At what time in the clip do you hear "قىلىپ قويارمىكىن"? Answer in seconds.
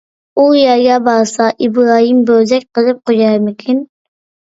2.75-3.89